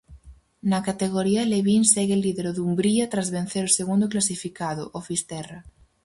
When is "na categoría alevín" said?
0.69-1.81